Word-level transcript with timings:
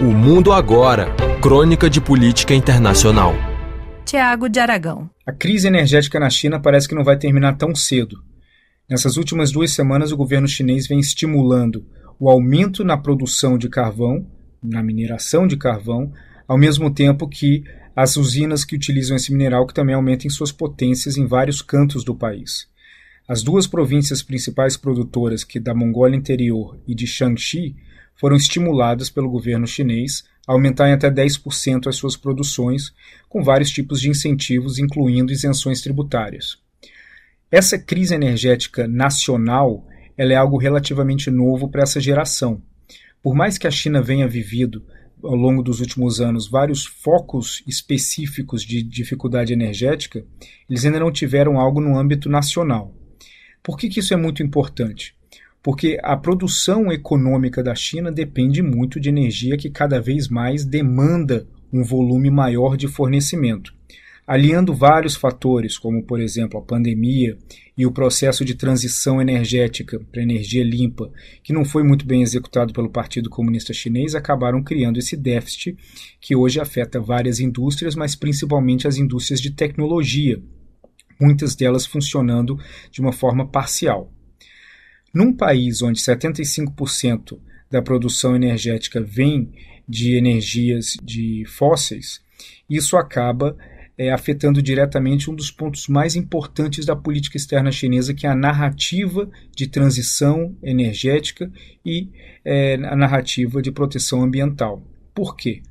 O 0.00 0.12
Mundo 0.12 0.52
Agora 0.52 1.12
Crônica 1.42 1.90
de 1.90 2.00
Política 2.00 2.54
Internacional. 2.54 3.34
Tiago 4.04 4.48
de 4.48 4.60
Aragão. 4.60 5.10
A 5.26 5.32
crise 5.32 5.66
energética 5.66 6.20
na 6.20 6.30
China 6.30 6.60
parece 6.60 6.88
que 6.88 6.94
não 6.94 7.02
vai 7.02 7.18
terminar 7.18 7.56
tão 7.56 7.74
cedo. 7.74 8.22
Nessas 8.88 9.16
últimas 9.16 9.50
duas 9.50 9.72
semanas, 9.72 10.12
o 10.12 10.16
governo 10.16 10.46
chinês 10.46 10.86
vem 10.86 11.00
estimulando 11.00 11.84
o 12.16 12.30
aumento 12.30 12.84
na 12.84 12.96
produção 12.96 13.58
de 13.58 13.68
carvão, 13.68 14.24
na 14.62 14.84
mineração 14.84 15.48
de 15.48 15.56
carvão, 15.56 16.12
ao 16.46 16.56
mesmo 16.56 16.94
tempo 16.94 17.28
que 17.28 17.64
as 17.96 18.16
usinas 18.16 18.64
que 18.64 18.76
utilizam 18.76 19.16
esse 19.16 19.32
mineral 19.32 19.66
que 19.66 19.74
também 19.74 19.96
aumentem 19.96 20.30
suas 20.30 20.52
potências 20.52 21.16
em 21.16 21.26
vários 21.26 21.60
cantos 21.60 22.04
do 22.04 22.14
país. 22.14 22.68
As 23.28 23.42
duas 23.42 23.66
províncias 23.66 24.22
principais 24.22 24.76
produtoras, 24.76 25.42
que 25.42 25.58
da 25.58 25.74
Mongólia 25.74 26.16
Interior 26.16 26.78
e 26.86 26.94
de 26.94 27.04
Shaanxi, 27.04 27.74
foram 28.18 28.36
estimuladas 28.36 29.08
pelo 29.08 29.30
governo 29.30 29.66
chinês 29.66 30.24
a 30.46 30.52
aumentar 30.52 30.88
em 30.88 30.92
até 30.92 31.10
10% 31.10 31.86
as 31.86 31.96
suas 31.96 32.16
produções, 32.16 32.92
com 33.28 33.42
vários 33.42 33.70
tipos 33.70 34.00
de 34.00 34.08
incentivos, 34.08 34.78
incluindo 34.78 35.32
isenções 35.32 35.80
tributárias. 35.80 36.58
Essa 37.50 37.78
crise 37.78 38.14
energética 38.14 38.86
nacional 38.86 39.86
ela 40.16 40.32
é 40.32 40.36
algo 40.36 40.58
relativamente 40.58 41.30
novo 41.30 41.68
para 41.68 41.82
essa 41.82 42.00
geração. 42.00 42.60
Por 43.22 43.34
mais 43.34 43.56
que 43.56 43.68
a 43.68 43.70
China 43.70 44.02
venha 44.02 44.26
vivido 44.26 44.84
ao 45.22 45.34
longo 45.34 45.62
dos 45.62 45.80
últimos 45.80 46.20
anos 46.20 46.48
vários 46.48 46.84
focos 46.84 47.62
específicos 47.66 48.62
de 48.62 48.82
dificuldade 48.82 49.52
energética, 49.52 50.24
eles 50.68 50.84
ainda 50.84 51.00
não 51.00 51.12
tiveram 51.12 51.58
algo 51.58 51.80
no 51.80 51.96
âmbito 51.96 52.28
nacional. 52.28 52.94
Por 53.62 53.76
que, 53.76 53.88
que 53.88 54.00
isso 54.00 54.14
é 54.14 54.16
muito 54.16 54.42
importante? 54.42 55.14
Porque 55.68 55.98
a 56.02 56.16
produção 56.16 56.90
econômica 56.90 57.62
da 57.62 57.74
China 57.74 58.10
depende 58.10 58.62
muito 58.62 58.98
de 58.98 59.10
energia 59.10 59.54
que 59.54 59.68
cada 59.68 60.00
vez 60.00 60.26
mais 60.26 60.64
demanda 60.64 61.46
um 61.70 61.84
volume 61.84 62.30
maior 62.30 62.74
de 62.74 62.88
fornecimento. 62.88 63.74
Aliando 64.26 64.74
vários 64.74 65.14
fatores, 65.14 65.76
como 65.76 66.02
por 66.02 66.20
exemplo 66.22 66.58
a 66.58 66.62
pandemia 66.62 67.36
e 67.76 67.84
o 67.84 67.92
processo 67.92 68.46
de 68.46 68.54
transição 68.54 69.20
energética 69.20 70.00
para 70.10 70.22
energia 70.22 70.64
limpa, 70.64 71.12
que 71.44 71.52
não 71.52 71.66
foi 71.66 71.82
muito 71.82 72.06
bem 72.06 72.22
executado 72.22 72.72
pelo 72.72 72.88
Partido 72.88 73.28
Comunista 73.28 73.74
Chinês, 73.74 74.14
acabaram 74.14 74.62
criando 74.62 74.98
esse 74.98 75.18
déficit 75.18 75.76
que 76.18 76.34
hoje 76.34 76.58
afeta 76.58 76.98
várias 76.98 77.40
indústrias, 77.40 77.94
mas 77.94 78.16
principalmente 78.16 78.88
as 78.88 78.96
indústrias 78.96 79.38
de 79.38 79.50
tecnologia, 79.50 80.42
muitas 81.20 81.54
delas 81.54 81.84
funcionando 81.84 82.58
de 82.90 83.02
uma 83.02 83.12
forma 83.12 83.46
parcial. 83.46 84.10
Num 85.18 85.32
país 85.32 85.82
onde 85.82 85.98
75% 85.98 87.40
da 87.68 87.82
produção 87.82 88.36
energética 88.36 89.00
vem 89.00 89.50
de 89.88 90.16
energias 90.16 90.96
de 91.02 91.44
fósseis, 91.44 92.20
isso 92.70 92.96
acaba 92.96 93.56
é, 93.98 94.12
afetando 94.12 94.62
diretamente 94.62 95.28
um 95.28 95.34
dos 95.34 95.50
pontos 95.50 95.88
mais 95.88 96.14
importantes 96.14 96.86
da 96.86 96.94
política 96.94 97.36
externa 97.36 97.72
chinesa, 97.72 98.14
que 98.14 98.28
é 98.28 98.30
a 98.30 98.34
narrativa 98.36 99.28
de 99.56 99.66
transição 99.66 100.56
energética 100.62 101.50
e 101.84 102.10
é, 102.44 102.74
a 102.74 102.94
narrativa 102.94 103.60
de 103.60 103.72
proteção 103.72 104.22
ambiental. 104.22 104.80
Por 105.12 105.34
quê? 105.34 105.62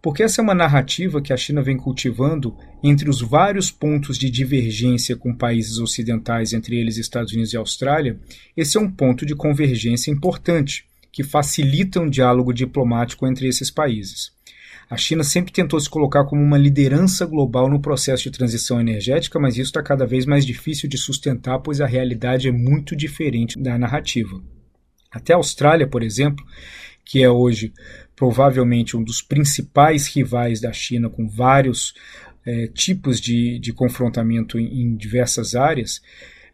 Porque 0.00 0.22
essa 0.22 0.40
é 0.40 0.44
uma 0.44 0.54
narrativa 0.54 1.20
que 1.20 1.32
a 1.32 1.36
China 1.36 1.60
vem 1.60 1.76
cultivando 1.76 2.56
entre 2.82 3.10
os 3.10 3.20
vários 3.20 3.70
pontos 3.70 4.16
de 4.16 4.30
divergência 4.30 5.16
com 5.16 5.34
países 5.34 5.78
ocidentais, 5.78 6.52
entre 6.52 6.76
eles 6.76 6.96
Estados 6.96 7.32
Unidos 7.32 7.52
e 7.52 7.56
Austrália. 7.56 8.18
Esse 8.56 8.76
é 8.76 8.80
um 8.80 8.90
ponto 8.90 9.26
de 9.26 9.34
convergência 9.34 10.10
importante, 10.10 10.86
que 11.10 11.24
facilita 11.24 12.00
um 12.00 12.08
diálogo 12.08 12.52
diplomático 12.52 13.26
entre 13.26 13.48
esses 13.48 13.70
países. 13.70 14.30
A 14.88 14.96
China 14.96 15.22
sempre 15.22 15.52
tentou 15.52 15.78
se 15.78 15.90
colocar 15.90 16.24
como 16.24 16.40
uma 16.40 16.56
liderança 16.56 17.26
global 17.26 17.68
no 17.68 17.80
processo 17.80 18.22
de 18.22 18.30
transição 18.30 18.80
energética, 18.80 19.38
mas 19.38 19.54
isso 19.54 19.64
está 19.64 19.82
cada 19.82 20.06
vez 20.06 20.24
mais 20.24 20.46
difícil 20.46 20.88
de 20.88 20.96
sustentar, 20.96 21.58
pois 21.58 21.80
a 21.80 21.86
realidade 21.86 22.48
é 22.48 22.52
muito 22.52 22.96
diferente 22.96 23.58
da 23.60 23.76
narrativa. 23.76 24.40
Até 25.10 25.34
a 25.34 25.36
Austrália, 25.36 25.86
por 25.86 26.02
exemplo, 26.02 26.44
que 27.08 27.22
é 27.22 27.30
hoje 27.30 27.72
provavelmente 28.14 28.94
um 28.94 29.02
dos 29.02 29.22
principais 29.22 30.06
rivais 30.06 30.60
da 30.60 30.74
China, 30.74 31.08
com 31.08 31.26
vários 31.26 31.94
é, 32.44 32.66
tipos 32.66 33.18
de, 33.18 33.58
de 33.58 33.72
confrontamento 33.72 34.58
em, 34.58 34.82
em 34.82 34.94
diversas 34.94 35.54
áreas, 35.54 36.02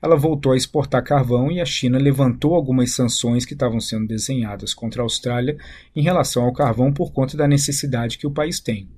ela 0.00 0.14
voltou 0.14 0.52
a 0.52 0.56
exportar 0.56 1.02
carvão 1.02 1.50
e 1.50 1.60
a 1.60 1.64
China 1.64 1.98
levantou 1.98 2.54
algumas 2.54 2.92
sanções 2.92 3.44
que 3.44 3.54
estavam 3.54 3.80
sendo 3.80 4.06
desenhadas 4.06 4.72
contra 4.72 5.02
a 5.02 5.04
Austrália 5.04 5.56
em 5.96 6.02
relação 6.02 6.44
ao 6.44 6.52
carvão 6.52 6.92
por 6.92 7.12
conta 7.12 7.36
da 7.36 7.48
necessidade 7.48 8.16
que 8.16 8.26
o 8.26 8.30
país 8.30 8.60
tem. 8.60 8.88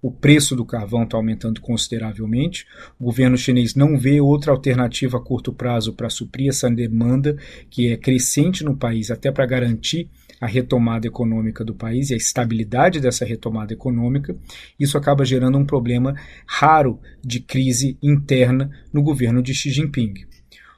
O 0.00 0.10
preço 0.10 0.56
do 0.56 0.64
carvão 0.64 1.04
está 1.04 1.16
aumentando 1.16 1.60
consideravelmente. 1.60 2.66
O 2.98 3.04
governo 3.04 3.36
chinês 3.36 3.74
não 3.74 3.98
vê 3.98 4.20
outra 4.20 4.50
alternativa 4.50 5.18
a 5.18 5.20
curto 5.20 5.52
prazo 5.52 5.92
para 5.92 6.10
suprir 6.10 6.48
essa 6.48 6.70
demanda 6.70 7.36
que 7.70 7.92
é 7.92 7.96
crescente 7.96 8.64
no 8.64 8.76
país, 8.76 9.10
até 9.10 9.30
para 9.30 9.46
garantir 9.46 10.08
a 10.42 10.46
retomada 10.48 11.06
econômica 11.06 11.64
do 11.64 11.72
país 11.72 12.10
e 12.10 12.14
a 12.14 12.16
estabilidade 12.16 12.98
dessa 12.98 13.24
retomada 13.24 13.72
econômica, 13.72 14.36
isso 14.78 14.98
acaba 14.98 15.24
gerando 15.24 15.56
um 15.56 15.64
problema 15.64 16.16
raro 16.44 16.98
de 17.24 17.38
crise 17.38 17.96
interna 18.02 18.68
no 18.92 19.04
governo 19.04 19.40
de 19.40 19.54
Xi 19.54 19.70
Jinping. 19.70 20.14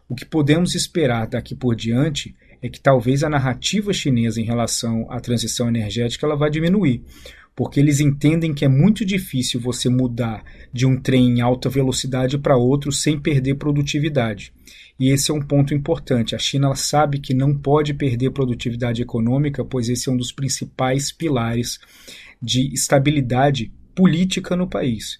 O 0.06 0.14
que 0.14 0.26
podemos 0.26 0.74
esperar 0.74 1.26
daqui 1.26 1.54
por 1.54 1.74
diante 1.74 2.36
é 2.60 2.68
que 2.68 2.78
talvez 2.78 3.24
a 3.24 3.30
narrativa 3.30 3.90
chinesa 3.90 4.38
em 4.38 4.44
relação 4.44 5.10
à 5.10 5.18
transição 5.18 5.66
energética 5.66 6.26
ela 6.26 6.36
vai 6.36 6.50
diminuir, 6.50 7.02
porque 7.56 7.78
eles 7.78 8.00
entendem 8.00 8.52
que 8.52 8.64
é 8.64 8.68
muito 8.68 9.04
difícil 9.04 9.60
você 9.60 9.88
mudar 9.88 10.42
de 10.72 10.86
um 10.86 11.00
trem 11.00 11.38
em 11.38 11.40
alta 11.40 11.68
velocidade 11.68 12.36
para 12.38 12.56
outro 12.56 12.90
sem 12.90 13.18
perder 13.18 13.54
produtividade. 13.54 14.52
E 14.98 15.10
esse 15.10 15.30
é 15.30 15.34
um 15.34 15.40
ponto 15.40 15.74
importante. 15.74 16.34
A 16.34 16.38
China 16.38 16.74
sabe 16.74 17.18
que 17.18 17.34
não 17.34 17.56
pode 17.56 17.94
perder 17.94 18.30
produtividade 18.30 19.02
econômica, 19.02 19.64
pois 19.64 19.88
esse 19.88 20.08
é 20.08 20.12
um 20.12 20.16
dos 20.16 20.32
principais 20.32 21.12
pilares 21.12 21.78
de 22.40 22.72
estabilidade 22.72 23.72
política 23.94 24.56
no 24.56 24.68
país. 24.68 25.18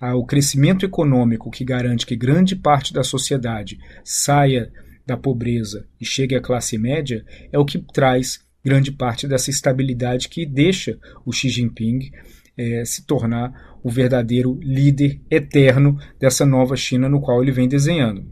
Ah, 0.00 0.14
o 0.14 0.24
crescimento 0.24 0.84
econômico 0.86 1.50
que 1.50 1.64
garante 1.64 2.06
que 2.06 2.16
grande 2.16 2.56
parte 2.56 2.92
da 2.92 3.02
sociedade 3.02 3.78
saia 4.02 4.72
da 5.06 5.16
pobreza 5.16 5.86
e 6.00 6.06
chegue 6.06 6.34
à 6.34 6.40
classe 6.40 6.78
média 6.78 7.24
é 7.52 7.58
o 7.58 7.64
que 7.64 7.78
traz 7.78 8.40
grande 8.64 8.92
parte 8.92 9.26
dessa 9.26 9.50
estabilidade 9.50 10.28
que 10.28 10.44
deixa 10.46 10.98
o 11.24 11.32
Xi 11.32 11.48
Jinping 11.48 12.10
é, 12.56 12.84
se 12.84 13.06
tornar 13.06 13.78
o 13.82 13.90
verdadeiro 13.90 14.58
líder 14.62 15.20
eterno 15.30 15.98
dessa 16.18 16.44
nova 16.44 16.76
China 16.76 17.08
no 17.08 17.20
qual 17.20 17.42
ele 17.42 17.52
vem 17.52 17.68
desenhando. 17.68 18.26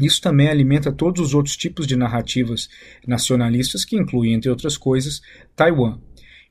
Isso 0.00 0.20
também 0.20 0.48
alimenta 0.48 0.92
todos 0.92 1.20
os 1.20 1.34
outros 1.34 1.56
tipos 1.56 1.86
de 1.86 1.96
narrativas 1.96 2.68
nacionalistas, 3.06 3.84
que 3.84 3.96
incluem, 3.96 4.34
entre 4.34 4.50
outras 4.50 4.76
coisas, 4.76 5.22
Taiwan. 5.54 5.98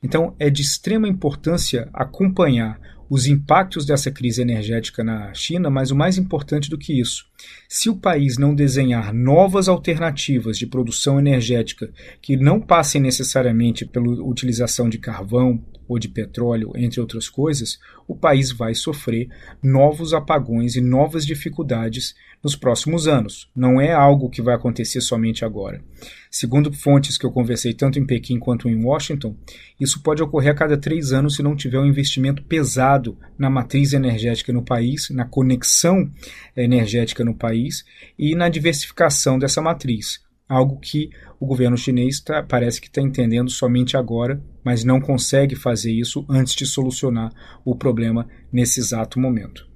Então, 0.01 0.35
é 0.39 0.49
de 0.49 0.61
extrema 0.61 1.07
importância 1.07 1.89
acompanhar 1.93 2.79
os 3.09 3.27
impactos 3.27 3.85
dessa 3.85 4.09
crise 4.09 4.41
energética 4.41 5.03
na 5.03 5.33
China, 5.33 5.69
mas 5.69 5.91
o 5.91 5.95
mais 5.95 6.17
importante 6.17 6.69
do 6.69 6.77
que 6.77 6.99
isso, 6.99 7.25
se 7.69 7.89
o 7.89 7.95
país 7.95 8.37
não 8.37 8.55
desenhar 8.55 9.13
novas 9.13 9.67
alternativas 9.67 10.57
de 10.57 10.65
produção 10.65 11.19
energética 11.19 11.89
que 12.21 12.35
não 12.35 12.59
passem 12.59 13.01
necessariamente 13.01 13.85
pela 13.85 14.07
utilização 14.23 14.89
de 14.89 14.97
carvão 14.97 15.63
ou 15.87 15.99
de 15.99 16.07
petróleo, 16.07 16.71
entre 16.75 16.99
outras 16.99 17.29
coisas, 17.29 17.79
o 18.07 18.15
país 18.15 18.51
vai 18.51 18.73
sofrer 18.73 19.29
novos 19.61 20.13
apagões 20.13 20.75
e 20.75 20.81
novas 20.81 21.25
dificuldades 21.25 22.15
nos 22.43 22.55
próximos 22.55 23.07
anos. 23.07 23.49
Não 23.55 23.79
é 23.81 23.91
algo 23.91 24.29
que 24.29 24.41
vai 24.41 24.53
acontecer 24.53 25.01
somente 25.01 25.43
agora. 25.43 25.83
Segundo 26.29 26.71
fontes 26.71 27.17
que 27.17 27.25
eu 27.25 27.31
conversei 27.31 27.73
tanto 27.73 27.97
em 27.97 28.05
Pequim 28.05 28.37
quanto 28.37 28.67
em 28.67 28.83
Washington, 28.83 29.35
isso 29.79 30.01
pode 30.03 30.21
ocorrer 30.21 30.51
a 30.51 30.55
cada 30.55 30.77
três 30.77 31.11
anos 31.11 31.35
se 31.35 31.43
não 31.43 31.55
tiver 31.55 31.79
um 31.79 31.85
investimento 31.85 32.43
pesado 32.43 33.17
na 33.37 33.49
matriz 33.49 33.93
energética 33.93 34.51
no 34.51 34.63
país, 34.63 35.09
na 35.09 35.25
conexão 35.25 36.11
energética 36.55 37.23
no 37.23 37.33
país 37.33 37.85
e 38.19 38.35
na 38.35 38.49
diversificação 38.49 39.39
dessa 39.39 39.61
matriz 39.61 40.24
algo 40.47 40.79
que 40.79 41.09
o 41.39 41.45
governo 41.45 41.77
chinês 41.77 42.19
tá, 42.19 42.41
parece 42.43 42.79
que 42.79 42.87
está 42.87 43.01
entendendo 43.01 43.49
somente 43.49 43.97
agora, 43.97 44.41
mas 44.63 44.83
não 44.83 45.01
consegue 45.01 45.55
fazer 45.55 45.91
isso 45.91 46.25
antes 46.29 46.53
de 46.55 46.65
solucionar 46.65 47.31
o 47.63 47.75
problema 47.75 48.27
nesse 48.51 48.79
exato 48.79 49.19
momento. 49.19 49.74